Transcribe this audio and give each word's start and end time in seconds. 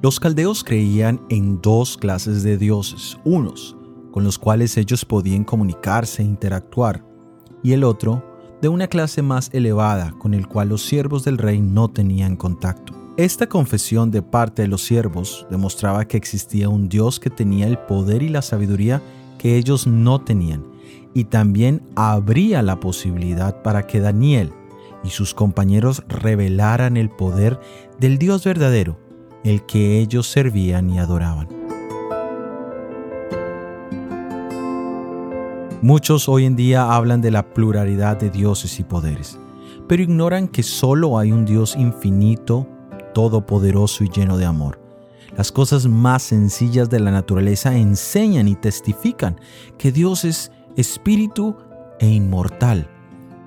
Los 0.00 0.20
caldeos 0.20 0.62
creían 0.62 1.20
en 1.28 1.60
dos 1.60 1.96
clases 1.96 2.44
de 2.44 2.56
dioses, 2.56 3.18
unos 3.24 3.76
con 4.12 4.22
los 4.22 4.38
cuales 4.38 4.76
ellos 4.76 5.04
podían 5.04 5.42
comunicarse 5.42 6.22
e 6.22 6.24
interactuar, 6.24 7.04
y 7.64 7.72
el 7.72 7.82
otro 7.82 8.24
de 8.62 8.68
una 8.68 8.86
clase 8.86 9.22
más 9.22 9.50
elevada 9.52 10.12
con 10.20 10.34
el 10.34 10.46
cual 10.46 10.68
los 10.68 10.82
siervos 10.82 11.24
del 11.24 11.36
rey 11.36 11.60
no 11.60 11.88
tenían 11.88 12.36
contacto. 12.36 12.94
Esta 13.16 13.48
confesión 13.48 14.12
de 14.12 14.22
parte 14.22 14.62
de 14.62 14.68
los 14.68 14.82
siervos 14.82 15.44
demostraba 15.50 16.06
que 16.06 16.16
existía 16.16 16.68
un 16.68 16.88
Dios 16.88 17.18
que 17.18 17.30
tenía 17.30 17.66
el 17.66 17.78
poder 17.78 18.22
y 18.22 18.28
la 18.28 18.42
sabiduría 18.42 19.02
que 19.36 19.56
ellos 19.56 19.88
no 19.88 20.20
tenían, 20.20 20.64
y 21.12 21.24
también 21.24 21.82
habría 21.96 22.62
la 22.62 22.78
posibilidad 22.78 23.62
para 23.62 23.88
que 23.88 23.98
Daniel 23.98 24.52
y 25.02 25.10
sus 25.10 25.34
compañeros 25.34 26.04
revelaran 26.08 26.96
el 26.96 27.10
poder 27.10 27.58
del 27.98 28.18
Dios 28.18 28.44
verdadero, 28.44 29.07
el 29.44 29.64
que 29.66 29.98
ellos 29.98 30.26
servían 30.26 30.90
y 30.90 30.98
adoraban. 30.98 31.48
Muchos 35.80 36.28
hoy 36.28 36.44
en 36.44 36.56
día 36.56 36.92
hablan 36.92 37.20
de 37.20 37.30
la 37.30 37.54
pluralidad 37.54 38.16
de 38.16 38.30
dioses 38.30 38.80
y 38.80 38.84
poderes, 38.84 39.38
pero 39.86 40.02
ignoran 40.02 40.48
que 40.48 40.64
solo 40.64 41.18
hay 41.18 41.30
un 41.30 41.44
Dios 41.44 41.76
infinito, 41.76 42.66
todopoderoso 43.14 44.02
y 44.02 44.08
lleno 44.08 44.36
de 44.36 44.44
amor. 44.44 44.80
Las 45.36 45.52
cosas 45.52 45.86
más 45.86 46.24
sencillas 46.24 46.90
de 46.90 46.98
la 46.98 47.12
naturaleza 47.12 47.76
enseñan 47.76 48.48
y 48.48 48.56
testifican 48.56 49.40
que 49.78 49.92
Dios 49.92 50.24
es 50.24 50.50
espíritu 50.76 51.56
e 52.00 52.08
inmortal. 52.08 52.90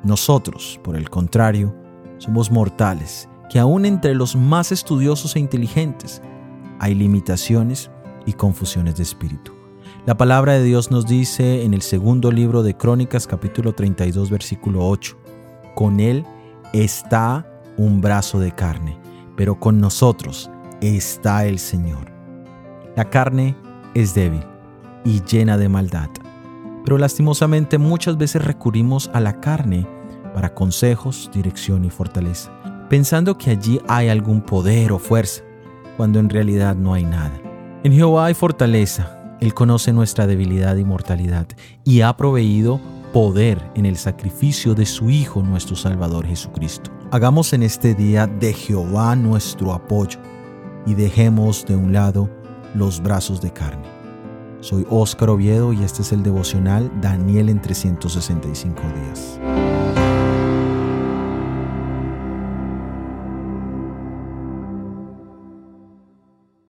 Nosotros, 0.03 0.79
por 0.83 0.95
el 0.95 1.09
contrario, 1.09 1.75
somos 2.17 2.49
mortales, 2.49 3.27
que 3.51 3.59
aún 3.59 3.85
entre 3.85 4.15
los 4.15 4.37
más 4.37 4.71
estudiosos 4.71 5.35
e 5.35 5.39
inteligentes 5.39 6.21
hay 6.79 6.95
limitaciones 6.95 7.91
y 8.25 8.31
confusiones 8.31 8.95
de 8.95 9.03
espíritu. 9.03 9.51
La 10.05 10.15
palabra 10.15 10.53
de 10.53 10.63
Dios 10.63 10.89
nos 10.89 11.05
dice 11.05 11.65
en 11.65 11.73
el 11.73 11.81
segundo 11.81 12.31
libro 12.31 12.63
de 12.63 12.77
Crónicas 12.77 13.27
capítulo 13.27 13.73
32 13.73 14.29
versículo 14.29 14.87
8, 14.87 15.17
con 15.75 15.99
Él 15.99 16.25
está 16.71 17.45
un 17.75 17.99
brazo 17.99 18.39
de 18.39 18.53
carne, 18.53 18.97
pero 19.35 19.59
con 19.59 19.81
nosotros 19.81 20.49
está 20.79 21.43
el 21.45 21.59
Señor. 21.59 22.09
La 22.95 23.09
carne 23.09 23.57
es 23.93 24.13
débil 24.13 24.45
y 25.03 25.21
llena 25.25 25.57
de 25.57 25.67
maldad, 25.67 26.09
pero 26.85 26.97
lastimosamente 26.97 27.77
muchas 27.77 28.17
veces 28.17 28.45
recurrimos 28.45 29.11
a 29.13 29.19
la 29.19 29.41
carne 29.41 29.85
para 30.33 30.53
consejos, 30.53 31.29
dirección 31.33 31.83
y 31.83 31.89
fortaleza, 31.89 32.49
pensando 32.91 33.39
que 33.39 33.49
allí 33.49 33.81
hay 33.87 34.09
algún 34.09 34.41
poder 34.41 34.91
o 34.91 34.99
fuerza, 34.99 35.41
cuando 35.97 36.19
en 36.19 36.29
realidad 36.29 36.75
no 36.75 36.93
hay 36.93 37.05
nada. 37.05 37.41
En 37.83 37.91
Jehová 37.91 38.27
hay 38.27 38.35
fortaleza 38.35 39.17
él 39.41 39.55
conoce 39.55 39.91
nuestra 39.91 40.27
debilidad 40.27 40.77
y 40.77 40.85
mortalidad 40.85 41.47
y 41.83 42.01
ha 42.01 42.15
proveído 42.15 42.79
poder 43.11 43.59
en 43.73 43.87
el 43.87 43.97
sacrificio 43.97 44.75
de 44.75 44.85
su 44.85 45.09
Hijo 45.09 45.41
nuestro 45.41 45.75
Salvador 45.75 46.27
Jesucristo. 46.27 46.91
Hagamos 47.09 47.51
en 47.51 47.63
este 47.63 47.95
día 47.95 48.27
de 48.27 48.53
Jehová 48.53 49.15
nuestro 49.15 49.73
apoyo 49.73 50.19
y 50.85 50.93
dejemos 50.93 51.65
de 51.65 51.75
un 51.75 51.91
lado 51.91 52.29
los 52.75 53.01
brazos 53.01 53.41
de 53.41 53.51
carne. 53.51 53.89
Soy 54.59 54.85
Óscar 54.91 55.31
Oviedo 55.31 55.73
y 55.73 55.83
este 55.83 56.03
es 56.03 56.11
el 56.11 56.21
devocional 56.21 56.91
Daniel 57.01 57.49
en 57.49 57.59
365 57.59 58.79
días. 58.79 59.80